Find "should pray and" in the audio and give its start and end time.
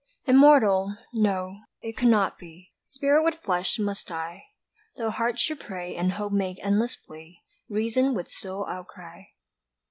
5.37-6.13